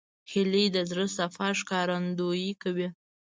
هیلۍ 0.31 0.65
د 0.75 0.77
زړه 0.89 1.05
صفا 1.17 1.47
ښکارندویي 1.59 2.51
کوي 2.63 2.87